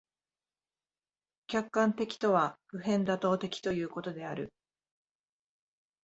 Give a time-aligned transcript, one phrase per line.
[1.45, 4.51] 客観的とは普遍妥当的ということである。